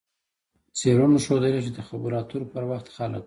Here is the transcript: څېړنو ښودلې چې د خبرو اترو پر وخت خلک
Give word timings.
څېړنو 0.77 1.17
ښودلې 1.25 1.59
چې 1.65 1.71
د 1.77 1.79
خبرو 1.87 2.19
اترو 2.21 2.45
پر 2.53 2.63
وخت 2.71 2.87
خلک 2.95 3.19